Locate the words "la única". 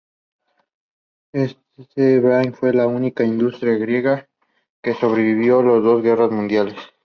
2.73-3.23